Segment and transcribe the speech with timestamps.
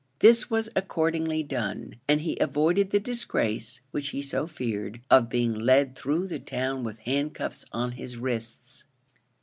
[0.17, 5.53] This was accordingly done, and he avoided the disgrace, which he so feared, of being
[5.53, 8.85] led through the town with handcuffs on his wrists.